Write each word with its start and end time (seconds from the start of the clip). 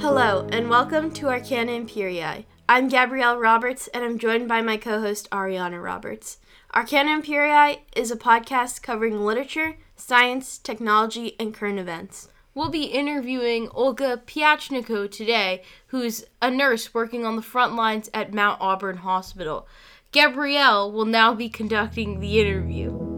Hello, 0.00 0.48
and 0.50 0.70
welcome 0.70 1.10
to 1.12 1.28
Arcana 1.28 1.72
Imperii. 1.72 2.46
I'm 2.66 2.88
Gabrielle 2.88 3.36
Roberts, 3.38 3.86
and 3.88 4.02
I'm 4.02 4.18
joined 4.18 4.48
by 4.48 4.62
my 4.62 4.78
co 4.78 4.98
host, 5.02 5.28
Ariana 5.30 5.80
Roberts. 5.80 6.38
Arcana 6.74 7.20
Imperii 7.20 7.80
is 7.94 8.10
a 8.10 8.16
podcast 8.16 8.80
covering 8.80 9.20
literature, 9.20 9.76
science, 9.96 10.56
technology, 10.56 11.36
and 11.38 11.52
current 11.52 11.78
events. 11.78 12.28
We'll 12.54 12.70
be 12.70 12.84
interviewing 12.84 13.68
Olga 13.72 14.22
Piachniko 14.26 15.10
today, 15.10 15.62
who's 15.88 16.24
a 16.40 16.50
nurse 16.50 16.94
working 16.94 17.26
on 17.26 17.36
the 17.36 17.42
front 17.42 17.76
lines 17.76 18.08
at 18.14 18.32
Mount 18.32 18.58
Auburn 18.58 18.96
Hospital. 18.96 19.68
Gabrielle 20.12 20.90
will 20.90 21.04
now 21.04 21.34
be 21.34 21.50
conducting 21.50 22.20
the 22.20 22.40
interview. 22.40 23.09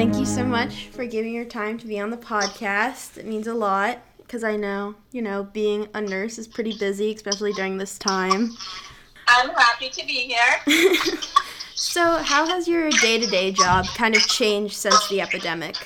Thank 0.00 0.16
you 0.16 0.24
so 0.24 0.46
much 0.46 0.86
for 0.86 1.04
giving 1.04 1.34
your 1.34 1.44
time 1.44 1.76
to 1.76 1.86
be 1.86 2.00
on 2.00 2.08
the 2.08 2.16
podcast. 2.16 3.18
It 3.18 3.26
means 3.26 3.46
a 3.46 3.52
lot 3.52 3.98
because 4.16 4.42
I 4.42 4.56
know, 4.56 4.94
you 5.12 5.20
know, 5.20 5.42
being 5.42 5.88
a 5.92 6.00
nurse 6.00 6.38
is 6.38 6.48
pretty 6.48 6.74
busy, 6.78 7.12
especially 7.12 7.52
during 7.52 7.76
this 7.76 7.98
time. 7.98 8.48
I'm 9.28 9.50
happy 9.50 9.90
to 9.90 10.06
be 10.06 10.34
here. 10.34 10.96
so, 11.74 12.16
how 12.16 12.46
has 12.46 12.66
your 12.66 12.88
day 12.88 13.18
to 13.18 13.26
day 13.26 13.52
job 13.52 13.84
kind 13.88 14.16
of 14.16 14.26
changed 14.26 14.74
since 14.74 15.06
the 15.10 15.20
epidemic? 15.20 15.76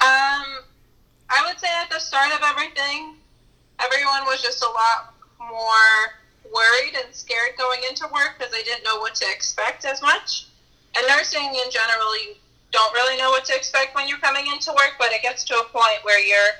Um, 0.00 0.64
I 1.28 1.44
would 1.44 1.60
say 1.60 1.68
at 1.82 1.90
the 1.90 1.98
start 1.98 2.32
of 2.32 2.40
everything, 2.42 3.16
everyone 3.80 4.24
was 4.24 4.40
just 4.40 4.64
a 4.64 4.68
lot 4.68 5.12
more 5.38 6.50
worried 6.54 6.96
and 7.04 7.14
scared 7.14 7.50
going 7.58 7.80
into 7.86 8.06
work 8.14 8.36
because 8.38 8.50
they 8.50 8.62
didn't 8.62 8.82
know 8.82 8.98
what 9.00 9.14
to 9.16 9.26
expect 9.30 9.84
as 9.84 10.00
much. 10.00 10.46
And 10.96 11.06
nursing 11.06 11.44
in 11.44 11.70
general, 11.70 12.16
you 12.16 12.36
don't 12.76 12.92
really 12.92 13.16
know 13.16 13.30
what 13.30 13.46
to 13.46 13.56
expect 13.56 13.94
when 13.94 14.06
you're 14.06 14.20
coming 14.20 14.46
into 14.52 14.70
work, 14.70 14.96
but 14.98 15.08
it 15.10 15.22
gets 15.22 15.44
to 15.44 15.54
a 15.56 15.64
point 15.72 16.04
where 16.04 16.20
you're 16.20 16.52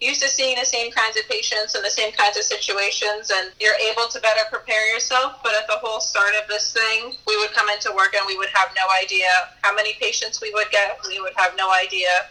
used 0.00 0.22
to 0.22 0.28
seeing 0.28 0.54
the 0.58 0.64
same 0.64 0.92
kinds 0.92 1.16
of 1.16 1.26
patients 1.28 1.74
and 1.74 1.84
the 1.84 1.90
same 1.90 2.12
kinds 2.12 2.36
of 2.36 2.44
situations 2.44 3.32
and 3.34 3.50
you're 3.58 3.74
able 3.90 4.06
to 4.06 4.20
better 4.20 4.42
prepare 4.52 4.86
yourself. 4.92 5.42
But 5.42 5.54
at 5.54 5.66
the 5.66 5.78
whole 5.82 6.00
start 6.00 6.34
of 6.40 6.46
this 6.48 6.72
thing 6.72 7.14
we 7.26 7.36
would 7.38 7.50
come 7.52 7.68
into 7.70 7.90
work 7.96 8.14
and 8.14 8.22
we 8.26 8.38
would 8.38 8.50
have 8.54 8.68
no 8.76 8.86
idea 9.02 9.26
how 9.62 9.74
many 9.74 9.94
patients 9.94 10.40
we 10.40 10.52
would 10.52 10.70
get. 10.70 10.98
We 11.08 11.20
would 11.20 11.32
have 11.36 11.56
no 11.56 11.72
idea 11.72 12.30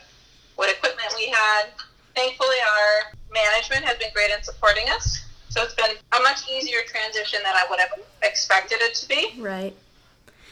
what 0.56 0.72
equipment 0.72 1.12
we 1.18 1.28
had. 1.28 1.76
Thankfully 2.16 2.62
our 2.64 3.12
management 3.34 3.84
has 3.84 3.98
been 3.98 4.14
great 4.14 4.32
in 4.32 4.42
supporting 4.44 4.88
us. 4.90 5.26
So 5.50 5.64
it's 5.64 5.74
been 5.74 5.92
a 5.92 6.22
much 6.22 6.48
easier 6.50 6.80
transition 6.88 7.40
than 7.44 7.54
i 7.56 7.66
would 7.70 7.80
have 7.80 7.90
expected 8.22 8.80
it 8.82 8.94
to 8.96 9.08
be. 9.10 9.34
Right. 9.40 9.76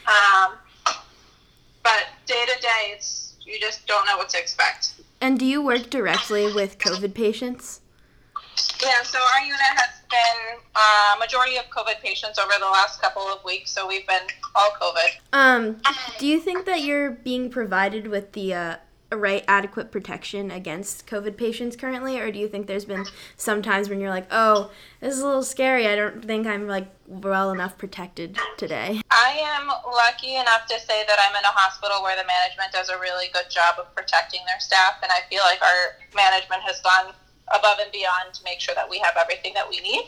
Um, 0.06 0.58
but 1.82 2.08
day 2.26 2.44
to 2.46 2.60
day, 2.60 2.92
it's 2.92 3.34
you 3.44 3.60
just 3.60 3.86
don't 3.86 4.06
know 4.06 4.16
what 4.16 4.28
to 4.30 4.38
expect. 4.38 4.94
And 5.20 5.38
do 5.38 5.44
you 5.44 5.62
work 5.62 5.90
directly 5.90 6.52
with 6.52 6.78
COVID 6.78 7.14
patients? 7.14 7.80
Yeah, 8.82 9.02
so 9.02 9.18
our 9.18 9.42
unit 9.42 9.58
has 9.60 10.02
been 10.10 10.58
a 10.76 11.14
uh, 11.14 11.18
majority 11.18 11.56
of 11.56 11.64
COVID 11.70 12.00
patients 12.00 12.38
over 12.38 12.52
the 12.58 12.66
last 12.66 13.00
couple 13.00 13.22
of 13.22 13.42
weeks, 13.44 13.70
so 13.70 13.86
we've 13.86 14.06
been 14.06 14.22
all 14.54 14.70
COVID. 14.80 15.08
Um, 15.32 15.80
do 16.18 16.26
you 16.26 16.38
think 16.40 16.66
that 16.66 16.82
you're 16.82 17.10
being 17.10 17.50
provided 17.50 18.06
with 18.06 18.32
the 18.32 18.54
uh, 18.54 18.76
right 19.10 19.44
adequate 19.48 19.90
protection 19.90 20.50
against 20.50 21.06
COVID 21.06 21.36
patients 21.36 21.76
currently, 21.76 22.18
or 22.18 22.30
do 22.30 22.38
you 22.38 22.48
think 22.48 22.66
there's 22.66 22.84
been 22.84 23.06
some 23.36 23.62
times 23.62 23.88
when 23.88 24.00
you're 24.00 24.10
like, 24.10 24.26
oh, 24.30 24.70
this 25.00 25.14
is 25.14 25.20
a 25.20 25.26
little 25.26 25.42
scary. 25.42 25.86
I 25.86 25.96
don't 25.96 26.24
think 26.24 26.46
I'm 26.46 26.66
like 26.66 26.88
well 27.06 27.50
enough 27.50 27.78
protected 27.78 28.38
today. 28.56 29.00
I 29.24 29.40
am 29.56 29.72
lucky 29.88 30.36
enough 30.36 30.66
to 30.68 30.78
say 30.78 31.02
that 31.08 31.16
I'm 31.18 31.34
in 31.34 31.44
a 31.44 31.54
hospital 31.56 32.02
where 32.02 32.14
the 32.14 32.28
management 32.28 32.72
does 32.72 32.90
a 32.90 32.98
really 33.00 33.32
good 33.32 33.48
job 33.48 33.80
of 33.80 33.88
protecting 33.96 34.40
their 34.44 34.60
staff, 34.60 35.00
and 35.02 35.10
I 35.10 35.24
feel 35.30 35.40
like 35.48 35.62
our 35.62 35.96
management 36.14 36.60
has 36.60 36.78
gone 36.84 37.14
above 37.48 37.78
and 37.80 37.90
beyond 37.90 38.34
to 38.34 38.44
make 38.44 38.60
sure 38.60 38.74
that 38.74 38.84
we 38.84 38.98
have 38.98 39.16
everything 39.16 39.54
that 39.54 39.64
we 39.64 39.80
need. 39.80 40.04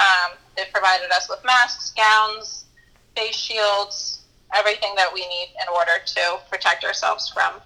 Um, 0.00 0.40
they've 0.56 0.72
provided 0.72 1.10
us 1.12 1.28
with 1.28 1.44
masks, 1.44 1.92
gowns, 1.92 2.64
face 3.14 3.36
shields, 3.36 4.24
everything 4.54 4.94
that 4.96 5.12
we 5.12 5.20
need 5.28 5.52
in 5.60 5.68
order 5.68 6.00
to 6.00 6.40
protect 6.48 6.84
ourselves 6.84 7.28
from 7.28 7.60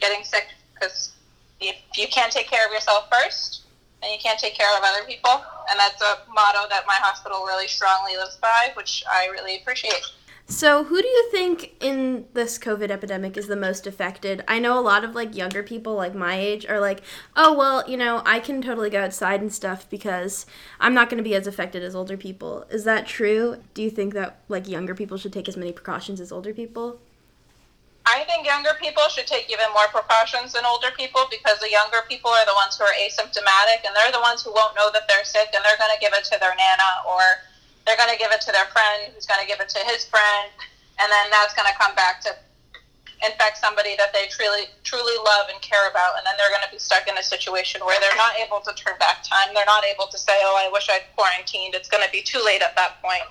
getting 0.00 0.24
sick 0.24 0.48
because 0.74 1.12
if 1.60 1.76
you 1.94 2.08
can't 2.08 2.32
take 2.32 2.50
care 2.50 2.66
of 2.66 2.72
yourself 2.72 3.06
first, 3.06 3.62
then 4.00 4.10
you 4.10 4.18
can't 4.18 4.38
take 4.38 4.54
care 4.54 4.66
of 4.76 4.82
other 4.82 5.06
people. 5.06 5.44
And 5.70 5.78
that's 5.78 6.00
a 6.02 6.18
motto 6.32 6.68
that 6.70 6.84
my 6.86 6.96
hospital 6.96 7.44
really 7.44 7.68
strongly 7.68 8.16
lives 8.16 8.36
by, 8.36 8.72
which 8.74 9.02
I 9.10 9.28
really 9.32 9.56
appreciate. 9.56 10.02
So, 10.46 10.84
who 10.84 11.00
do 11.00 11.08
you 11.08 11.28
think 11.30 11.72
in 11.80 12.26
this 12.34 12.58
COVID 12.58 12.90
epidemic 12.90 13.36
is 13.36 13.46
the 13.46 13.56
most 13.56 13.86
affected? 13.86 14.44
I 14.46 14.58
know 14.58 14.78
a 14.78 14.82
lot 14.82 15.02
of 15.02 15.14
like 15.14 15.34
younger 15.34 15.62
people, 15.62 15.94
like 15.94 16.14
my 16.14 16.36
age, 16.36 16.66
are 16.66 16.80
like, 16.80 17.00
oh, 17.36 17.56
well, 17.56 17.88
you 17.88 17.96
know, 17.96 18.22
I 18.26 18.38
can 18.38 18.60
totally 18.60 18.90
go 18.90 19.02
outside 19.02 19.40
and 19.40 19.52
stuff 19.52 19.88
because 19.88 20.44
I'm 20.78 20.94
not 20.94 21.08
going 21.08 21.18
to 21.18 21.28
be 21.28 21.34
as 21.34 21.46
affected 21.46 21.82
as 21.82 21.94
older 21.94 22.16
people. 22.16 22.66
Is 22.70 22.84
that 22.84 23.06
true? 23.06 23.62
Do 23.72 23.82
you 23.82 23.88
think 23.88 24.12
that 24.14 24.40
like 24.48 24.68
younger 24.68 24.94
people 24.94 25.16
should 25.16 25.32
take 25.32 25.48
as 25.48 25.56
many 25.56 25.72
precautions 25.72 26.20
as 26.20 26.32
older 26.32 26.52
people? 26.52 27.00
I 28.12 28.28
think 28.28 28.44
younger 28.44 28.76
people 28.76 29.08
should 29.08 29.24
take 29.24 29.48
even 29.48 29.72
more 29.72 29.88
precautions 29.88 30.52
than 30.52 30.68
older 30.68 30.92
people 30.92 31.24
because 31.32 31.56
the 31.64 31.72
younger 31.72 32.04
people 32.12 32.28
are 32.28 32.44
the 32.44 32.52
ones 32.52 32.76
who 32.76 32.84
are 32.84 32.92
asymptomatic 33.00 33.88
and 33.88 33.96
they're 33.96 34.12
the 34.12 34.20
ones 34.20 34.44
who 34.44 34.52
won't 34.52 34.76
know 34.76 34.92
that 34.92 35.08
they're 35.08 35.24
sick 35.24 35.48
and 35.56 35.64
they're 35.64 35.80
going 35.80 35.96
to 35.96 35.96
give 35.96 36.12
it 36.12 36.20
to 36.28 36.36
their 36.36 36.52
nana 36.52 36.90
or 37.08 37.40
they're 37.88 37.96
going 37.96 38.12
to 38.12 38.20
give 38.20 38.28
it 38.28 38.44
to 38.44 38.52
their 38.52 38.68
friend 38.68 39.08
who's 39.16 39.24
going 39.24 39.40
to 39.40 39.48
give 39.48 39.64
it 39.64 39.72
to 39.72 39.80
his 39.88 40.04
friend 40.04 40.52
and 41.00 41.08
then 41.08 41.32
that's 41.32 41.56
going 41.56 41.64
to 41.64 41.72
come 41.80 41.96
back 41.96 42.20
to 42.20 42.36
infect 43.24 43.56
somebody 43.56 43.96
that 43.96 44.12
they 44.12 44.28
truly 44.28 44.68
truly 44.84 45.16
love 45.24 45.48
and 45.48 45.56
care 45.64 45.88
about 45.88 46.12
and 46.20 46.28
then 46.28 46.36
they're 46.36 46.52
going 46.52 46.68
to 46.68 46.74
be 46.74 46.76
stuck 46.76 47.08
in 47.08 47.16
a 47.16 47.24
situation 47.24 47.80
where 47.80 47.96
they're 47.96 48.20
not 48.20 48.36
able 48.36 48.60
to 48.60 48.76
turn 48.76 48.92
back 49.00 49.24
time. 49.24 49.56
They're 49.56 49.64
not 49.64 49.88
able 49.88 50.12
to 50.12 50.18
say 50.20 50.36
oh 50.44 50.60
i 50.60 50.68
wish 50.68 50.92
i'd 50.92 51.08
quarantined. 51.16 51.72
It's 51.72 51.88
going 51.88 52.04
to 52.04 52.12
be 52.12 52.20
too 52.20 52.44
late 52.44 52.60
at 52.60 52.76
that 52.76 53.00
point 53.00 53.24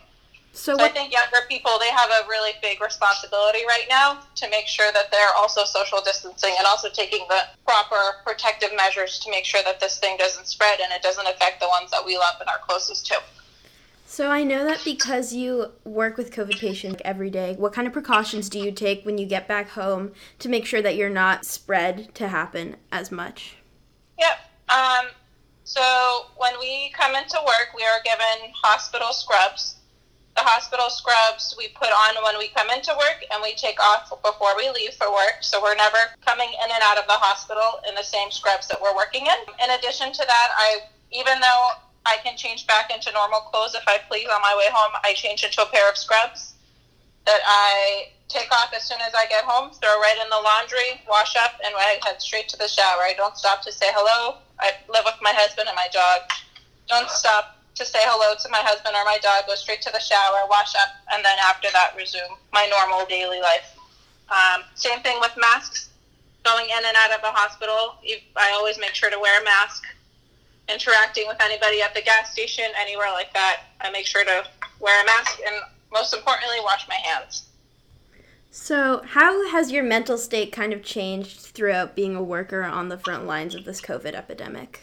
so, 0.53 0.77
so 0.77 0.83
I 0.83 0.89
think 0.89 1.13
younger 1.13 1.37
people 1.47 1.71
they 1.79 1.89
have 1.89 2.09
a 2.09 2.27
really 2.27 2.51
big 2.61 2.81
responsibility 2.81 3.59
right 3.67 3.85
now 3.89 4.19
to 4.35 4.49
make 4.49 4.67
sure 4.67 4.91
that 4.91 5.11
they're 5.11 5.33
also 5.37 5.63
social 5.63 6.01
distancing 6.01 6.53
and 6.57 6.67
also 6.67 6.89
taking 6.89 7.25
the 7.29 7.41
proper 7.65 8.17
protective 8.25 8.69
measures 8.75 9.19
to 9.19 9.31
make 9.31 9.45
sure 9.45 9.61
that 9.63 9.79
this 9.79 9.99
thing 9.99 10.17
doesn't 10.17 10.47
spread 10.47 10.79
and 10.81 10.91
it 10.91 11.01
doesn't 11.01 11.27
affect 11.27 11.61
the 11.61 11.67
ones 11.67 11.89
that 11.91 12.05
we 12.05 12.17
love 12.17 12.35
and 12.39 12.49
are 12.49 12.59
closest 12.67 13.05
to. 13.07 13.15
So 14.05 14.29
I 14.29 14.43
know 14.43 14.65
that 14.65 14.83
because 14.83 15.31
you 15.31 15.71
work 15.85 16.17
with 16.17 16.33
COVID 16.33 16.59
patients 16.59 17.01
every 17.05 17.29
day, 17.29 17.55
what 17.57 17.71
kind 17.71 17.87
of 17.87 17.93
precautions 17.93 18.49
do 18.49 18.59
you 18.59 18.73
take 18.73 19.05
when 19.05 19.17
you 19.17 19.25
get 19.25 19.47
back 19.47 19.69
home 19.69 20.11
to 20.39 20.49
make 20.49 20.65
sure 20.65 20.81
that 20.81 20.97
you're 20.97 21.09
not 21.09 21.45
spread 21.45 22.13
to 22.15 22.27
happen 22.27 22.75
as 22.91 23.09
much? 23.09 23.55
Yep. 24.19 24.37
Um, 24.67 25.05
so 25.63 26.25
when 26.35 26.59
we 26.59 26.91
come 26.91 27.15
into 27.15 27.37
work, 27.45 27.69
we 27.73 27.83
are 27.83 28.01
given 28.03 28.51
hospital 28.53 29.13
scrubs 29.13 29.77
the 30.41 30.49
hospital 30.49 30.89
scrubs 30.89 31.53
we 31.57 31.69
put 31.77 31.93
on 31.93 32.17
when 32.25 32.37
we 32.41 32.49
come 32.49 32.69
into 32.73 32.89
work 32.97 33.21
and 33.29 33.41
we 33.45 33.53
take 33.53 33.77
off 33.79 34.09
before 34.25 34.57
we 34.57 34.69
leave 34.73 34.93
for 34.97 35.13
work. 35.13 35.37
So 35.41 35.61
we're 35.61 35.77
never 35.77 36.09
coming 36.25 36.49
in 36.49 36.69
and 36.73 36.81
out 36.81 36.97
of 36.97 37.05
the 37.05 37.19
hospital 37.21 37.77
in 37.87 37.93
the 37.93 38.03
same 38.03 38.31
scrubs 38.31 38.67
that 38.69 38.81
we're 38.81 38.95
working 38.95 39.29
in. 39.29 39.39
In 39.61 39.69
addition 39.77 40.11
to 40.11 40.23
that, 40.25 40.49
I 40.57 40.89
even 41.13 41.37
though 41.39 41.63
I 42.05 42.17
can 42.25 42.37
change 42.37 42.65
back 42.65 42.89
into 42.89 43.11
normal 43.13 43.41
clothes 43.53 43.75
if 43.75 43.85
I 43.85 44.01
please 44.09 44.25
on 44.33 44.41
my 44.41 44.55
way 44.57 44.65
home, 44.73 44.97
I 45.03 45.13
change 45.13 45.43
into 45.43 45.61
a 45.61 45.69
pair 45.69 45.87
of 45.89 45.97
scrubs 45.97 46.55
that 47.29 47.41
I 47.45 48.09
take 48.27 48.49
off 48.49 48.73
as 48.73 48.81
soon 48.81 48.97
as 49.05 49.13
I 49.13 49.27
get 49.27 49.43
home, 49.43 49.69
throw 49.69 49.93
right 49.99 50.17
in 50.17 50.29
the 50.29 50.41
laundry, 50.41 51.05
wash 51.07 51.35
up, 51.35 51.53
and 51.63 51.75
I 51.77 51.99
head 52.01 52.17
straight 52.21 52.49
to 52.49 52.57
the 52.57 52.67
shower. 52.67 53.05
I 53.05 53.13
don't 53.15 53.37
stop 53.37 53.61
to 53.63 53.71
say 53.71 53.93
hello. 53.93 54.39
I 54.57 54.71
live 54.89 55.03
with 55.05 55.21
my 55.21 55.33
husband 55.35 55.67
and 55.67 55.75
my 55.75 55.89
dog. 55.93 56.21
Don't 56.87 57.09
stop 57.09 57.60
to 57.75 57.85
say 57.85 57.99
hello 58.03 58.35
to 58.35 58.49
my 58.49 58.59
husband 58.59 58.95
or 58.95 59.05
my 59.05 59.17
dog, 59.23 59.47
go 59.47 59.55
straight 59.55 59.81
to 59.81 59.91
the 59.91 59.99
shower, 59.99 60.47
wash 60.49 60.75
up, 60.75 60.89
and 61.13 61.23
then 61.23 61.37
after 61.43 61.69
that 61.71 61.93
resume 61.95 62.37
my 62.53 62.67
normal 62.67 63.05
daily 63.07 63.39
life. 63.39 63.75
Um, 64.29 64.63
same 64.75 64.99
thing 65.01 65.17
with 65.19 65.31
masks. 65.37 65.89
Going 66.43 66.65
in 66.65 66.83
and 66.85 66.97
out 66.97 67.13
of 67.13 67.21
the 67.21 67.31
hospital, 67.31 67.95
I 68.35 68.51
always 68.53 68.79
make 68.79 68.95
sure 68.95 69.09
to 69.09 69.19
wear 69.19 69.41
a 69.41 69.43
mask. 69.43 69.83
Interacting 70.69 71.25
with 71.27 71.37
anybody 71.41 71.81
at 71.81 71.93
the 71.93 72.01
gas 72.01 72.31
station, 72.31 72.65
anywhere 72.79 73.11
like 73.11 73.33
that, 73.33 73.63
I 73.81 73.91
make 73.91 74.05
sure 74.05 74.23
to 74.23 74.43
wear 74.79 75.03
a 75.03 75.05
mask 75.05 75.39
and 75.45 75.55
most 75.91 76.13
importantly, 76.13 76.57
wash 76.63 76.87
my 76.87 76.95
hands. 76.95 77.49
So, 78.49 79.01
how 79.05 79.49
has 79.49 79.71
your 79.71 79.83
mental 79.83 80.17
state 80.17 80.51
kind 80.51 80.73
of 80.73 80.83
changed 80.83 81.39
throughout 81.39 81.95
being 81.95 82.15
a 82.15 82.23
worker 82.23 82.63
on 82.63 82.89
the 82.89 82.97
front 82.97 83.25
lines 83.25 83.55
of 83.55 83.63
this 83.63 83.81
COVID 83.81 84.13
epidemic? 84.13 84.81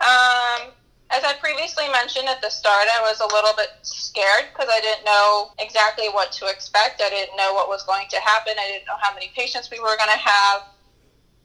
Um, 0.00 0.72
as 1.10 1.22
I 1.22 1.34
previously 1.34 1.88
mentioned 1.90 2.28
at 2.28 2.42
the 2.42 2.50
start, 2.50 2.86
I 2.90 3.00
was 3.02 3.20
a 3.20 3.26
little 3.26 3.54
bit 3.56 3.70
scared 3.82 4.50
because 4.52 4.68
I 4.70 4.80
didn't 4.80 5.04
know 5.04 5.52
exactly 5.58 6.08
what 6.08 6.32
to 6.32 6.46
expect. 6.46 7.00
I 7.00 7.10
didn't 7.10 7.36
know 7.36 7.54
what 7.54 7.68
was 7.68 7.84
going 7.84 8.08
to 8.10 8.20
happen. 8.20 8.54
I 8.58 8.66
didn't 8.66 8.86
know 8.86 8.98
how 9.00 9.14
many 9.14 9.30
patients 9.36 9.70
we 9.70 9.78
were 9.78 9.96
going 9.96 10.10
to 10.10 10.18
have, 10.18 10.62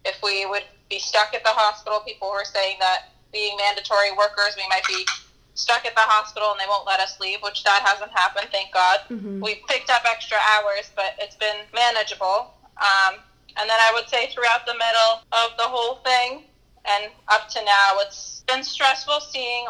if 0.06 0.18
we 0.24 0.46
would 0.46 0.64
be 0.90 0.98
stuck 0.98 1.34
at 1.34 1.44
the 1.44 1.54
hospital. 1.54 2.02
People 2.02 2.32
were 2.32 2.46
saying 2.46 2.78
that 2.80 3.14
being 3.32 3.56
mandatory 3.58 4.12
workers, 4.18 4.58
we 4.58 4.66
might 4.68 4.86
be 4.88 5.06
stuck 5.54 5.86
at 5.86 5.94
the 5.94 6.02
hospital 6.02 6.52
and 6.52 6.60
they 6.60 6.68
won't 6.68 6.88
let 6.88 7.00
us 7.00 7.20
leave, 7.20 7.40
which 7.44 7.64
that 7.64 7.82
hasn't 7.86 8.12
happened, 8.12 8.48
thank 8.52 8.74
God. 8.74 9.00
Mm-hmm. 9.10 9.42
We've 9.42 9.62
picked 9.68 9.90
up 9.90 10.02
extra 10.10 10.38
hours, 10.58 10.90
but 10.96 11.14
it's 11.20 11.36
been 11.36 11.68
manageable. 11.74 12.56
Um, 12.78 13.20
And 13.58 13.70
then 13.70 13.78
I 13.80 13.92
would 13.94 14.08
say 14.10 14.32
throughout 14.32 14.66
the 14.66 14.74
middle 14.74 15.22
of 15.34 15.58
the 15.58 15.68
whole 15.68 15.96
thing 16.08 16.44
and 16.86 17.12
up 17.28 17.50
to 17.50 17.64
now, 17.64 17.98
it's 18.00 18.44
been 18.48 18.64
stressful 18.64 19.20
seeing 19.20 19.66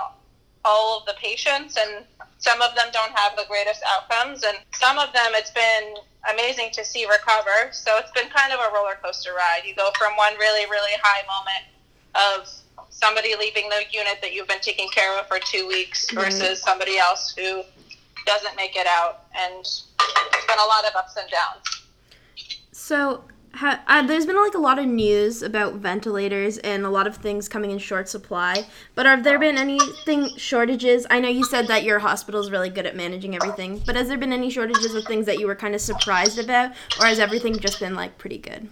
all 0.64 1.00
of 1.00 1.06
the 1.06 1.14
patients, 1.14 1.78
and 1.78 2.06
some 2.38 2.62
of 2.62 2.76
them 2.76 2.88
don't 2.94 3.12
have 3.18 3.36
the 3.36 3.46
greatest 3.48 3.82
outcomes, 3.88 4.44
and 4.44 4.58
some 4.74 4.98
of 4.98 5.12
them 5.14 5.32
it's 5.34 5.52
been 5.52 5.96
amazing 6.32 6.70
to 6.74 6.86
see 6.86 7.06
recover. 7.06 7.72
So 7.72 7.98
it's 7.98 8.12
been 8.12 8.30
kind 8.30 8.54
of 8.54 8.60
a 8.60 8.74
roller 8.74 8.98
coaster 9.04 9.34
ride. 9.34 9.62
You 9.66 9.76
go 9.76 9.90
from 9.98 10.16
one 10.16 10.34
really, 10.38 10.70
really 10.70 10.92
high 11.02 11.24
moment 11.26 11.66
of 12.14 12.48
somebody 12.90 13.36
leaving 13.40 13.70
the 13.70 13.84
unit 13.92 14.20
that 14.22 14.34
you've 14.34 14.48
been 14.48 14.62
taking 14.62 14.90
care 14.90 15.18
of 15.20 15.28
for 15.28 15.40
two 15.40 15.68
weeks 15.68 16.06
mm-hmm. 16.08 16.20
versus 16.20 16.62
somebody 16.62 16.98
else 16.98 17.34
who 17.36 17.64
doesn't 18.26 18.56
make 18.56 18.76
it 18.76 18.88
out, 18.88 19.26
and 19.36 19.60
it's 19.62 20.46
been 20.48 20.60
a 20.60 20.68
lot 20.68 20.86
of 20.86 20.96
ups 20.96 21.18
and 21.18 21.30
downs. 21.30 21.82
So, 22.72 23.24
ha- 23.54 23.82
uh, 23.88 24.02
there's 24.02 24.26
been 24.26 24.40
like 24.40 24.54
a 24.54 24.60
lot 24.60 24.80
of 24.80 24.86
news 24.86 25.42
about 25.42 25.76
ventilators 25.76 26.58
and 26.60 26.86
a 26.86 26.90
lot 26.90 27.08
of 27.08 27.18
things 27.18 27.48
coming 27.48 27.72
in 27.72 27.78
short 27.78 28.10
supply. 28.10 28.66
But 28.96 29.06
have 29.06 29.24
there 29.24 29.40
been 29.40 29.58
anything 29.58 30.30
shortages? 30.38 31.06
I 31.10 31.20
know 31.20 31.30
you 31.30 31.44
said 31.44 31.68
that 31.68 31.84
your 31.84 32.00
hospital 32.00 32.42
is 32.42 32.52
really 32.52 32.70
good 32.70 32.86
at 32.86 32.96
managing 32.96 33.36
everything, 33.36 33.82
but 33.86 33.96
has 33.96 34.08
there 34.08 34.18
been 34.18 34.34
any 34.34 34.50
shortages 34.50 34.94
of 34.96 35.06
things 35.06 35.26
that 35.26 35.40
you 35.40 35.48
were 35.48 35.56
kind 35.56 35.76
of 35.76 35.82
surprised 35.82 36.40
about, 36.40 36.72
or 37.00 37.06
has 37.06 37.20
everything 37.20 37.58
just 37.60 37.80
been 37.80 37.96
like 37.96 38.18
pretty 38.18 38.38
good? 38.38 38.70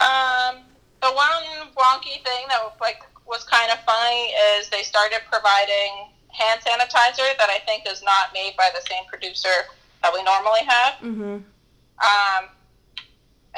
Um, 0.00 0.62
the 1.02 1.10
one 1.12 1.68
wonky 1.76 2.22
thing 2.24 2.46
that 2.48 2.74
like 2.80 3.02
was 3.26 3.44
kind 3.44 3.70
of 3.70 3.78
funny 3.84 4.32
is 4.56 4.68
they 4.70 4.82
started 4.82 5.20
providing 5.30 6.08
hand 6.28 6.60
sanitizer 6.60 7.36
that 7.38 7.50
I 7.50 7.58
think 7.66 7.84
is 7.88 8.02
not 8.02 8.32
made 8.32 8.54
by 8.56 8.70
the 8.74 8.80
same 8.88 9.04
producer 9.08 9.48
that 10.02 10.12
we 10.12 10.22
normally 10.22 10.60
have. 10.66 10.94
Mm-hmm. 10.94 11.38
Um, 12.00 12.48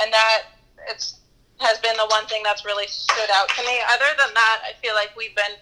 and 0.00 0.12
that 0.12 0.43
it's 0.89 1.19
has 1.62 1.79
been 1.79 1.97
the 1.97 2.06
one 2.11 2.27
thing 2.27 2.43
that's 2.43 2.65
really 2.65 2.87
stood 2.89 3.31
out 3.33 3.49
to 3.50 3.62
me. 3.62 3.79
Other 3.94 4.11
than 4.19 4.35
that, 4.35 4.62
I 4.67 4.73
feel 4.83 4.94
like 4.94 5.15
we've 5.17 5.35
been 5.35 5.56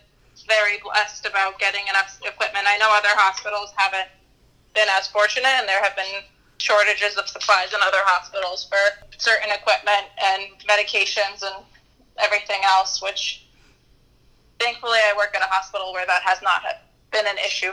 very 0.49 0.79
blessed 0.82 1.27
about 1.27 1.59
getting 1.59 1.87
enough 1.88 2.19
equipment. 2.25 2.65
I 2.67 2.79
know 2.79 2.88
other 2.91 3.12
hospitals 3.12 3.71
haven't 3.77 4.09
been 4.75 4.88
as 4.97 5.06
fortunate, 5.09 5.53
and 5.61 5.69
there 5.69 5.82
have 5.82 5.94
been 5.97 6.25
shortages 6.59 7.17
of 7.17 7.29
supplies 7.29 7.73
in 7.73 7.81
other 7.82 8.00
hospitals 8.05 8.67
for 8.69 8.81
certain 9.19 9.50
equipment 9.50 10.09
and 10.25 10.44
medications 10.69 11.44
and 11.44 11.65
everything 12.19 12.61
else. 12.65 13.03
Which, 13.03 13.47
thankfully, 14.59 14.99
I 15.05 15.15
work 15.17 15.35
at 15.37 15.43
a 15.43 15.50
hospital 15.53 15.93
where 15.93 16.06
that 16.06 16.23
has 16.23 16.41
not 16.43 16.62
been 17.12 17.27
an 17.27 17.37
issue. 17.38 17.73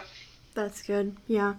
That's 0.54 0.82
good. 0.82 1.16
Yeah. 1.28 1.54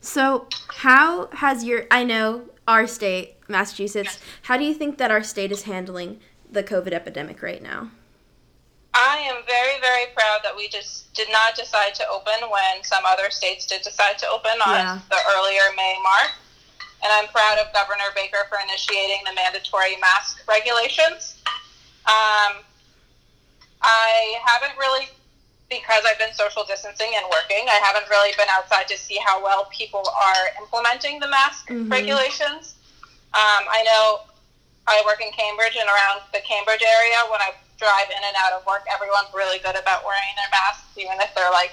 So, 0.00 0.46
how 0.68 1.28
has 1.32 1.64
your 1.64 1.86
I 1.90 2.04
know 2.04 2.44
our 2.68 2.86
state, 2.86 3.36
Massachusetts, 3.48 4.18
how 4.42 4.56
do 4.56 4.64
you 4.64 4.74
think 4.74 4.98
that 4.98 5.10
our 5.10 5.22
state 5.22 5.52
is 5.52 5.62
handling 5.62 6.20
the 6.50 6.62
COVID 6.62 6.92
epidemic 6.92 7.42
right 7.42 7.62
now? 7.62 7.90
I 8.94 9.18
am 9.18 9.42
very, 9.46 9.78
very 9.80 10.06
proud 10.14 10.40
that 10.42 10.56
we 10.56 10.68
just 10.68 11.12
did 11.12 11.28
not 11.30 11.54
decide 11.54 11.94
to 11.96 12.08
open 12.08 12.48
when 12.50 12.82
some 12.82 13.04
other 13.04 13.30
states 13.30 13.66
did 13.66 13.82
decide 13.82 14.16
to 14.18 14.28
open 14.28 14.52
on 14.66 14.74
Yeah. 14.74 14.98
the 15.10 15.18
earlier 15.36 15.62
May 15.76 15.96
mark. 16.02 16.32
And 17.04 17.12
I'm 17.12 17.28
proud 17.28 17.58
of 17.58 17.72
Governor 17.74 18.10
Baker 18.14 18.46
for 18.48 18.58
initiating 18.58 19.22
the 19.26 19.34
mandatory 19.34 19.96
mask 19.96 20.40
regulations. 20.48 21.34
Um, 22.06 22.64
I 23.82 24.38
haven't 24.46 24.78
really, 24.78 25.08
because 25.68 26.04
I've 26.06 26.18
been 26.18 26.32
social 26.32 26.64
distancing 26.64 27.10
and 27.16 27.26
working, 27.30 27.66
I 27.68 27.80
haven't 27.82 28.08
really 28.08 28.32
been 28.36 28.48
outside 28.50 28.86
to 28.88 28.96
see 28.96 29.18
how 29.24 29.42
well 29.42 29.66
people 29.66 30.02
are 30.08 30.44
implementing 30.62 31.18
the 31.18 31.26
mask 31.28 31.66
Mhm. 31.68 31.90
regulations. 31.90 32.74
Um, 33.34 33.66
I 33.68 33.82
know 33.82 34.20
I 34.86 35.02
work 35.04 35.20
in 35.20 35.32
Cambridge 35.32 35.76
and 35.76 35.88
around 35.88 36.22
the 36.32 36.40
Cambridge 36.40 36.82
area. 36.82 37.18
When 37.26 37.40
I 37.42 37.52
drive 37.78 38.08
in 38.10 38.22
and 38.22 38.36
out 38.36 38.52
of 38.52 38.64
work, 38.64 38.86
everyone's 38.88 39.32
really 39.34 39.58
good 39.58 39.74
about 39.76 40.04
wearing 40.04 40.34
their 40.36 40.48
masks, 40.50 40.86
even 40.96 41.20
if 41.20 41.34
they're 41.34 41.50
like 41.50 41.72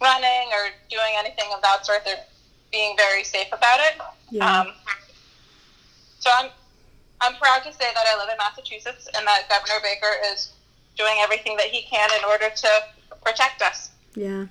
running 0.00 0.52
or 0.52 0.70
doing 0.90 1.14
anything 1.16 1.50
of 1.52 1.62
that 1.62 1.84
sort. 1.86 2.04
They're 2.04 2.24
being 2.70 2.96
very 2.96 3.24
safe 3.24 3.48
about 3.52 3.80
it. 3.80 4.00
Yeah. 4.30 4.60
Um, 4.60 4.74
so 6.20 6.30
I'm 6.30 6.50
I'm 7.22 7.36
proud 7.36 7.62
to 7.64 7.72
say 7.72 7.92
that 7.92 8.06
I 8.06 8.16
live 8.16 8.28
in 8.30 8.36
Massachusetts 8.38 9.06
and 9.14 9.26
that 9.26 9.48
Governor 9.48 9.80
Baker 9.82 10.12
is 10.32 10.50
doing 10.96 11.14
everything 11.20 11.56
that 11.56 11.66
he 11.66 11.82
can 11.82 12.08
in 12.18 12.24
order 12.24 12.50
to 12.54 12.68
protect 13.22 13.62
us. 13.62 13.90
Yeah. 14.14 14.46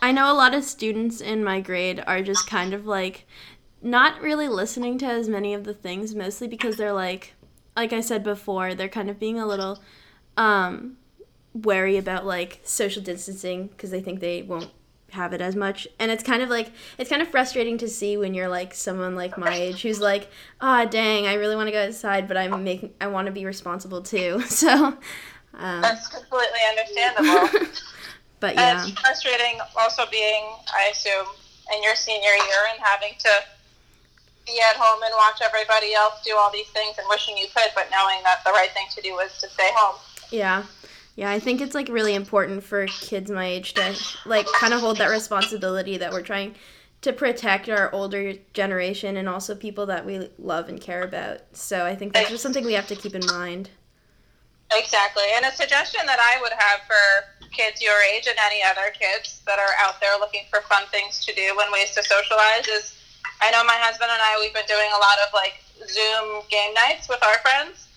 I 0.00 0.12
know 0.12 0.32
a 0.32 0.34
lot 0.34 0.54
of 0.54 0.64
students 0.64 1.20
in 1.20 1.42
my 1.42 1.60
grade 1.60 2.02
are 2.06 2.22
just 2.22 2.48
kind 2.48 2.72
of 2.72 2.86
like 2.86 3.26
not 3.82 4.20
really 4.20 4.48
listening 4.48 4.98
to 4.98 5.06
as 5.06 5.28
many 5.28 5.54
of 5.54 5.64
the 5.64 5.74
things, 5.74 6.14
mostly 6.14 6.46
because 6.46 6.76
they're 6.76 6.92
like, 6.92 7.34
like 7.76 7.92
I 7.92 8.00
said 8.00 8.22
before, 8.22 8.74
they're 8.74 8.88
kind 8.88 9.10
of 9.10 9.18
being 9.18 9.38
a 9.38 9.46
little 9.46 9.82
um, 10.36 10.96
wary 11.52 11.96
about 11.96 12.24
like 12.24 12.60
social 12.62 13.02
distancing 13.02 13.68
because 13.68 13.90
they 13.90 14.00
think 14.00 14.20
they 14.20 14.42
won't 14.42 14.70
have 15.10 15.32
it 15.32 15.40
as 15.40 15.54
much. 15.54 15.86
And 15.98 16.10
it's 16.10 16.22
kind 16.22 16.42
of 16.42 16.48
like, 16.48 16.70
it's 16.98 17.10
kind 17.10 17.22
of 17.22 17.28
frustrating 17.28 17.78
to 17.78 17.88
see 17.88 18.16
when 18.16 18.34
you're 18.34 18.48
like 18.48 18.74
someone 18.74 19.14
like 19.14 19.36
my 19.36 19.52
age 19.52 19.82
who's 19.82 20.00
like, 20.00 20.30
ah, 20.60 20.84
dang, 20.84 21.26
I 21.26 21.34
really 21.34 21.56
want 21.56 21.68
to 21.68 21.72
go 21.72 21.84
outside, 21.84 22.28
but 22.28 22.36
I'm 22.36 22.64
making, 22.64 22.92
I 23.00 23.08
want 23.08 23.26
to 23.26 23.32
be 23.32 23.44
responsible 23.44 24.02
too. 24.02 24.42
So, 24.52 24.96
um, 25.58 25.80
That's 25.80 26.08
completely 26.08 26.60
understandable. 26.68 27.72
but 28.40 28.50
And 28.50 28.78
yeah. 28.78 28.86
it's 28.86 29.00
frustrating 29.00 29.60
also 29.76 30.04
being, 30.10 30.44
I 30.74 30.90
assume, 30.92 31.26
in 31.74 31.82
your 31.82 31.94
senior 31.94 32.30
year 32.30 32.62
and 32.72 32.82
having 32.82 33.12
to 33.18 33.30
be 34.46 34.60
at 34.70 34.76
home 34.76 35.02
and 35.02 35.12
watch 35.16 35.40
everybody 35.44 35.94
else 35.94 36.22
do 36.24 36.36
all 36.36 36.50
these 36.50 36.68
things 36.68 36.98
and 36.98 37.06
wishing 37.08 37.36
you 37.36 37.46
could, 37.54 37.70
but 37.74 37.88
knowing 37.90 38.22
that 38.24 38.40
the 38.44 38.50
right 38.50 38.70
thing 38.72 38.86
to 38.94 39.02
do 39.02 39.18
is 39.18 39.32
to 39.38 39.48
stay 39.48 39.70
home. 39.74 39.96
Yeah. 40.30 40.64
Yeah, 41.14 41.30
I 41.30 41.38
think 41.38 41.60
it's 41.60 41.74
like 41.74 41.88
really 41.88 42.14
important 42.14 42.64
for 42.64 42.86
kids 42.86 43.30
my 43.30 43.46
age 43.46 43.74
to 43.74 43.94
like 44.24 44.46
kind 44.54 44.72
of 44.72 44.80
hold 44.80 44.96
that 44.96 45.10
responsibility 45.10 45.98
that 45.98 46.10
we're 46.10 46.22
trying 46.22 46.54
to 47.02 47.12
protect 47.12 47.68
our 47.68 47.92
older 47.92 48.34
generation 48.54 49.16
and 49.16 49.28
also 49.28 49.54
people 49.54 49.86
that 49.86 50.06
we 50.06 50.30
love 50.38 50.68
and 50.68 50.80
care 50.80 51.02
about. 51.02 51.40
So 51.52 51.84
I 51.84 51.94
think 51.94 52.14
that's 52.14 52.30
just 52.30 52.42
something 52.42 52.64
we 52.64 52.72
have 52.72 52.86
to 52.86 52.96
keep 52.96 53.14
in 53.14 53.26
mind. 53.26 53.68
Exactly. 54.74 55.24
And 55.36 55.44
a 55.44 55.52
suggestion 55.52 56.06
that 56.06 56.18
I 56.18 56.40
would 56.40 56.52
have 56.52 56.80
for 56.86 57.48
kids 57.52 57.82
your 57.82 58.00
age 58.14 58.26
and 58.26 58.38
any 58.40 58.62
other 58.64 58.90
kids 58.96 59.42
that 59.46 59.58
are 59.58 59.74
out 59.78 60.00
there 60.00 60.16
looking 60.18 60.44
for 60.48 60.62
fun 60.62 60.84
things 60.90 61.24
to 61.26 61.34
do 61.34 61.52
and 61.60 61.68
ways 61.72 61.92
to 61.92 62.02
socialize 62.02 62.66
is 62.66 62.96
I 63.42 63.50
know 63.50 63.62
my 63.64 63.76
husband 63.76 64.08
and 64.08 64.22
I, 64.22 64.40
we've 64.40 64.54
been 64.54 64.66
doing 64.66 64.88
a 64.88 65.00
lot 65.02 65.18
of 65.26 65.34
like 65.34 65.60
Zoom 65.84 66.46
game 66.48 66.72
nights 66.74 67.08
with 67.08 67.22
our 67.22 67.38
friends. 67.44 67.90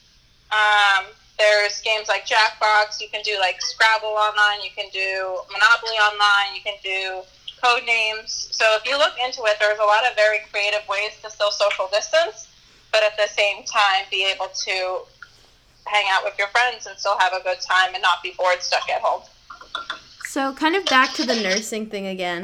Um, 0.51 1.05
there's 1.37 1.81
games 1.81 2.07
like 2.07 2.25
Jackbox. 2.25 2.99
You 2.99 3.09
can 3.09 3.21
do 3.23 3.37
like 3.39 3.61
Scrabble 3.61 4.15
online. 4.15 4.63
You 4.63 4.71
can 4.75 4.89
do 4.91 5.39
Monopoly 5.51 5.97
online. 5.99 6.55
You 6.55 6.63
can 6.63 6.77
do 6.83 7.23
code 7.61 7.85
names. 7.85 8.49
So 8.51 8.65
if 8.75 8.85
you 8.85 8.97
look 8.97 9.13
into 9.23 9.43
it, 9.45 9.57
there's 9.59 9.79
a 9.79 9.87
lot 9.87 10.05
of 10.07 10.15
very 10.15 10.39
creative 10.51 10.83
ways 10.87 11.13
to 11.23 11.29
still 11.29 11.51
social 11.51 11.87
distance, 11.91 12.47
but 12.91 13.03
at 13.03 13.17
the 13.17 13.27
same 13.27 13.63
time 13.63 14.07
be 14.09 14.25
able 14.25 14.49
to 14.65 15.05
hang 15.87 16.05
out 16.09 16.23
with 16.23 16.37
your 16.37 16.47
friends 16.47 16.85
and 16.85 16.97
still 16.97 17.17
have 17.19 17.33
a 17.33 17.43
good 17.43 17.59
time 17.61 17.93
and 17.93 18.01
not 18.01 18.23
be 18.23 18.33
bored 18.37 18.61
stuck 18.61 18.89
at 18.89 19.01
home. 19.01 19.21
So 20.25 20.53
kind 20.53 20.75
of 20.75 20.85
back 20.85 21.13
to 21.13 21.25
the 21.25 21.35
nursing 21.35 21.87
thing 21.87 22.07
again. 22.07 22.43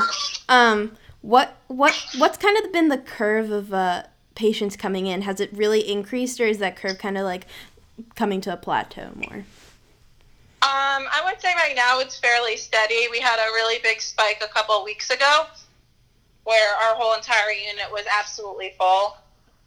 Um 0.49 0.97
what 1.21 1.57
what 1.67 1.93
what's 2.17 2.37
kind 2.37 2.57
of 2.63 2.71
been 2.71 2.87
the 2.87 2.97
curve 2.97 3.51
of 3.51 3.73
uh 3.73 4.03
patients 4.35 4.75
coming 4.75 5.07
in? 5.07 5.21
Has 5.23 5.39
it 5.39 5.51
really 5.53 5.81
increased 5.81 6.39
or 6.39 6.45
is 6.45 6.59
that 6.59 6.75
curve 6.75 6.97
kind 6.97 7.17
of 7.17 7.23
like 7.23 7.45
coming 8.15 8.41
to 8.41 8.53
a 8.53 8.57
plateau 8.57 9.09
more? 9.15 9.45
Um, 10.63 11.07
I 11.11 11.21
would 11.25 11.41
say 11.41 11.53
right 11.55 11.75
now 11.75 11.99
it's 11.99 12.19
fairly 12.19 12.55
steady. 12.55 13.07
We 13.09 13.19
had 13.19 13.39
a 13.39 13.51
really 13.53 13.79
big 13.81 13.99
spike 13.99 14.43
a 14.45 14.47
couple 14.47 14.75
of 14.75 14.83
weeks 14.83 15.09
ago 15.09 15.45
where 16.43 16.75
our 16.75 16.95
whole 16.95 17.15
entire 17.15 17.51
unit 17.51 17.91
was 17.91 18.05
absolutely 18.19 18.73
full. 18.77 19.17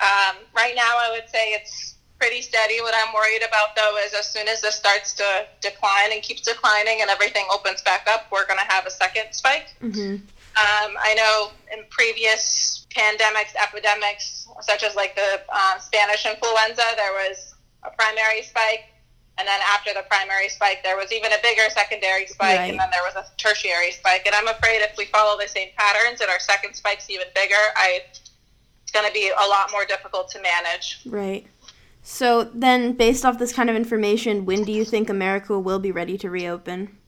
Um, 0.00 0.36
right 0.54 0.74
now, 0.76 0.94
I 0.98 1.10
would 1.12 1.28
say 1.28 1.50
it's 1.50 1.93
pretty 2.24 2.40
steady. 2.40 2.80
What 2.80 2.94
I'm 2.96 3.12
worried 3.12 3.42
about, 3.46 3.76
though, 3.76 3.98
is 4.04 4.14
as 4.14 4.26
soon 4.26 4.48
as 4.48 4.62
this 4.62 4.74
starts 4.74 5.12
to 5.14 5.46
decline 5.60 6.10
and 6.12 6.22
keeps 6.22 6.40
declining 6.40 7.02
and 7.02 7.10
everything 7.10 7.44
opens 7.52 7.82
back 7.82 8.06
up, 8.08 8.26
we're 8.32 8.46
going 8.46 8.58
to 8.58 8.64
have 8.72 8.86
a 8.86 8.90
second 8.90 9.26
spike. 9.32 9.66
Mhm. 9.82 10.22
Um, 10.56 10.90
I 10.98 11.12
know 11.14 11.50
in 11.70 11.84
previous 11.90 12.86
pandemics, 12.96 13.54
epidemics, 13.62 14.46
such 14.62 14.82
as 14.84 14.94
like 14.94 15.14
the 15.16 15.42
uh, 15.52 15.78
Spanish 15.80 16.24
influenza, 16.24 16.84
there 16.96 17.12
was 17.12 17.54
a 17.82 17.90
primary 17.90 18.42
spike. 18.42 18.84
And 19.36 19.46
then 19.48 19.60
after 19.74 19.92
the 19.92 20.04
primary 20.08 20.48
spike, 20.48 20.82
there 20.84 20.96
was 20.96 21.12
even 21.12 21.30
a 21.32 21.38
bigger 21.42 21.68
secondary 21.70 22.26
spike, 22.28 22.56
Right. 22.56 22.70
and 22.70 22.78
then 22.78 22.88
there 22.92 23.02
was 23.02 23.16
a 23.16 23.26
tertiary 23.36 23.90
spike. 23.90 24.22
And 24.26 24.34
I'm 24.34 24.46
afraid 24.48 24.80
if 24.80 24.96
we 24.96 25.06
follow 25.06 25.36
the 25.38 25.48
same 25.48 25.68
patterns 25.76 26.20
and 26.22 26.30
our 26.30 26.38
second 26.38 26.72
spike's 26.74 27.10
even 27.10 27.26
bigger, 27.34 27.64
I, 27.76 28.00
it's 28.84 28.92
going 28.92 29.06
to 29.06 29.12
be 29.12 29.28
a 29.36 29.46
lot 29.48 29.72
more 29.72 29.84
difficult 29.84 30.30
to 30.30 30.40
manage. 30.40 31.00
Right. 31.04 31.46
So 32.06 32.44
then 32.44 32.92
based 32.92 33.24
off 33.24 33.38
this 33.38 33.52
kind 33.52 33.70
of 33.70 33.76
information, 33.76 34.44
when 34.44 34.62
do 34.62 34.72
you 34.72 34.84
think 34.84 35.08
America 35.08 35.58
will 35.58 35.78
be 35.78 35.90
ready 35.90 36.18
to 36.18 36.28
reopen? 36.28 36.98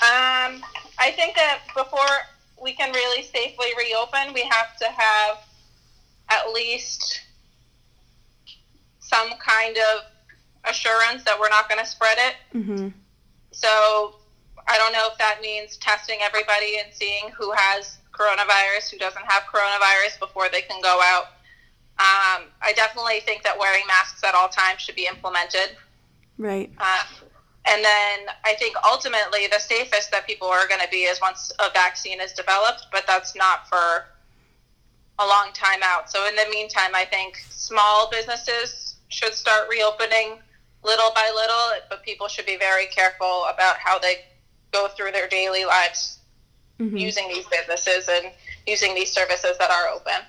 Um, 0.00 0.62
I 0.98 1.12
think 1.14 1.36
that 1.36 1.60
before 1.76 2.00
we 2.62 2.72
can 2.72 2.90
really 2.92 3.22
safely 3.22 3.66
reopen, 3.76 4.32
we 4.32 4.42
have 4.50 4.76
to 4.78 4.86
have 4.86 5.44
at 6.30 6.52
least 6.52 7.20
some 8.98 9.28
kind 9.38 9.76
of 9.76 10.04
assurance 10.64 11.22
that 11.24 11.38
we're 11.38 11.50
not 11.50 11.68
going 11.68 11.80
to 11.80 11.86
spread 11.86 12.16
it. 12.18 12.34
Mm-hmm. 12.56 12.88
So 13.50 14.16
I 14.66 14.78
don't 14.78 14.94
know 14.94 15.06
if 15.12 15.18
that 15.18 15.40
means 15.42 15.76
testing 15.76 16.20
everybody 16.22 16.78
and 16.82 16.92
seeing 16.94 17.30
who 17.36 17.52
has 17.52 17.98
coronavirus, 18.12 18.90
who 18.90 18.96
doesn't 18.96 19.24
have 19.26 19.42
coronavirus 19.42 20.18
before 20.18 20.48
they 20.50 20.62
can 20.62 20.80
go 20.80 20.98
out. 21.04 21.26
Um, 21.98 22.50
I 22.60 22.72
definitely 22.74 23.20
think 23.20 23.42
that 23.44 23.58
wearing 23.58 23.84
masks 23.86 24.24
at 24.24 24.34
all 24.34 24.48
times 24.48 24.80
should 24.80 24.96
be 24.96 25.06
implemented. 25.06 25.76
Right. 26.38 26.72
Uh, 26.78 27.04
and 27.66 27.84
then 27.84 28.34
I 28.44 28.54
think 28.54 28.76
ultimately 28.84 29.46
the 29.46 29.60
safest 29.60 30.10
that 30.10 30.26
people 30.26 30.48
are 30.48 30.66
going 30.66 30.80
to 30.80 30.88
be 30.90 31.04
is 31.04 31.20
once 31.20 31.52
a 31.60 31.70
vaccine 31.72 32.20
is 32.20 32.32
developed, 32.32 32.86
but 32.92 33.04
that's 33.06 33.36
not 33.36 33.68
for 33.68 34.06
a 35.18 35.26
long 35.26 35.50
time 35.54 35.80
out. 35.82 36.10
So 36.10 36.26
in 36.26 36.34
the 36.34 36.46
meantime, 36.50 36.94
I 36.94 37.04
think 37.04 37.36
small 37.50 38.10
businesses 38.10 38.96
should 39.08 39.32
start 39.32 39.68
reopening 39.70 40.38
little 40.82 41.12
by 41.14 41.30
little, 41.34 41.80
but 41.88 42.02
people 42.02 42.26
should 42.28 42.46
be 42.46 42.56
very 42.56 42.86
careful 42.86 43.44
about 43.44 43.76
how 43.78 43.98
they 43.98 44.24
go 44.72 44.88
through 44.88 45.12
their 45.12 45.28
daily 45.28 45.64
lives 45.64 46.18
Mm-hmm. 46.80 46.96
using 46.96 47.28
these 47.28 47.46
businesses 47.46 48.08
and 48.08 48.32
using 48.66 48.96
these 48.96 49.12
services 49.12 49.56
that 49.58 49.70
are 49.70 49.94
open. 49.94 50.26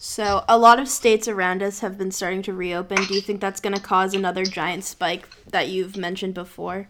So, 0.00 0.44
a 0.48 0.56
lot 0.56 0.78
of 0.78 0.88
states 0.88 1.26
around 1.26 1.60
us 1.60 1.80
have 1.80 1.98
been 1.98 2.12
starting 2.12 2.42
to 2.42 2.52
reopen. 2.52 3.04
Do 3.06 3.14
you 3.14 3.20
think 3.20 3.40
that's 3.40 3.60
going 3.60 3.74
to 3.74 3.82
cause 3.82 4.14
another 4.14 4.44
giant 4.44 4.84
spike 4.84 5.28
that 5.50 5.70
you've 5.70 5.96
mentioned 5.96 6.34
before? 6.34 6.86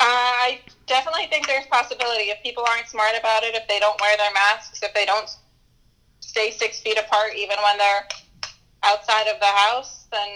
I 0.00 0.60
definitely 0.86 1.26
think 1.26 1.46
there's 1.46 1.66
possibility 1.66 2.30
if 2.30 2.42
people 2.42 2.64
aren't 2.66 2.88
smart 2.88 3.12
about 3.20 3.42
it, 3.42 3.54
if 3.54 3.68
they 3.68 3.78
don't 3.78 4.00
wear 4.00 4.16
their 4.16 4.32
masks, 4.32 4.82
if 4.82 4.94
they 4.94 5.04
don't 5.04 5.28
stay 6.20 6.50
six 6.50 6.80
feet 6.80 6.98
apart 6.98 7.34
even 7.36 7.56
when 7.62 7.76
they're 7.76 8.08
outside 8.82 9.26
of 9.26 9.38
the 9.40 9.46
house, 9.46 10.06
then 10.10 10.28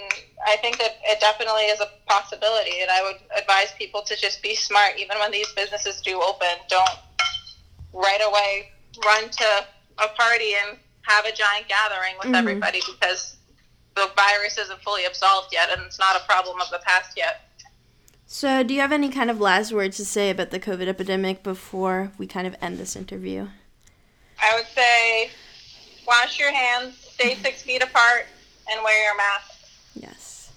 I 0.46 0.56
think 0.56 0.76
that 0.76 0.98
it 1.04 1.20
definitely 1.20 1.64
is 1.64 1.80
a 1.80 1.88
possibility. 2.06 2.82
And 2.82 2.90
I 2.90 3.02
would 3.02 3.16
advise 3.38 3.72
people 3.78 4.02
to 4.02 4.14
just 4.14 4.42
be 4.42 4.54
smart, 4.54 4.98
even 4.98 5.18
when 5.18 5.30
these 5.30 5.50
businesses 5.54 6.02
do 6.02 6.20
open. 6.20 6.48
Don't 6.68 6.98
right 7.94 8.20
away 8.22 8.72
run 9.06 9.30
to 9.30 9.64
a 9.98 10.08
party 10.08 10.52
and 10.66 10.76
have 11.02 11.24
a 11.24 11.32
giant 11.32 11.68
gathering 11.68 12.14
with 12.18 12.28
Mhm. 12.28 12.36
everybody 12.36 12.80
because 12.86 13.36
the 13.94 14.06
virus 14.16 14.58
isn't 14.58 14.82
fully 14.82 15.04
absolved 15.04 15.52
yet 15.52 15.70
and 15.70 15.82
it's 15.82 15.98
not 15.98 16.16
a 16.16 16.20
problem 16.20 16.60
of 16.60 16.70
the 16.70 16.78
past 16.80 17.16
yet. 17.16 17.46
So, 18.26 18.62
do 18.62 18.72
you 18.74 18.80
have 18.80 18.92
any 18.92 19.08
kind 19.08 19.28
of 19.30 19.40
last 19.40 19.72
words 19.72 19.96
to 19.96 20.04
say 20.04 20.30
about 20.30 20.50
the 20.50 20.60
COVID 20.60 20.86
epidemic 20.86 21.42
before 21.42 22.12
we 22.16 22.26
kind 22.28 22.46
of 22.46 22.54
end 22.62 22.78
this 22.78 22.94
interview? 22.94 23.48
I 24.40 24.54
would 24.54 24.68
say 24.68 25.30
wash 26.06 26.38
your 26.38 26.52
hands, 26.52 26.96
stay 27.14 27.34
six 27.36 27.62
feet 27.62 27.82
apart, 27.82 28.26
and 28.70 28.82
wear 28.84 29.02
your 29.04 29.16
mask. 29.16 29.50
Yes. 29.94 30.50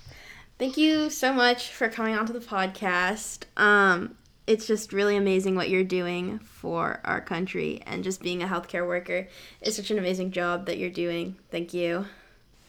Thank 0.60 0.78
you 0.78 1.10
so 1.10 1.34
much 1.34 1.70
for 1.70 1.90
coming 1.90 2.16
onto 2.16 2.32
the 2.32 2.40
podcast. 2.40 3.40
Um, 3.58 4.18
it's 4.48 4.68
just 4.68 4.94
really 4.94 5.16
amazing 5.16 5.56
what 5.56 5.70
you're 5.70 5.84
doing 5.84 6.40
for 6.40 7.00
our 7.04 7.22
country, 7.22 7.82
and 7.86 8.04
just 8.04 8.22
being 8.22 8.44
a 8.44 8.48
healthcare 8.48 8.88
worker 8.88 9.28
is 9.62 9.76
such 9.76 9.92
an 9.92 9.98
amazing 9.98 10.32
job 10.32 10.66
that 10.66 10.78
you're 10.78 10.90
doing. 10.90 11.38
Thank 11.52 11.74
you. 11.74 12.06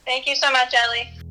Thank 0.04 0.26
you 0.26 0.36
so 0.36 0.50
much, 0.52 0.74
Ellie. 0.74 1.23